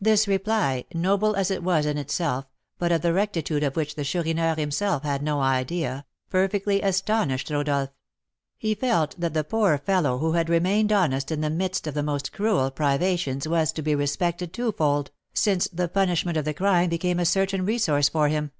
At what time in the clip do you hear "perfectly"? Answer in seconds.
6.30-6.80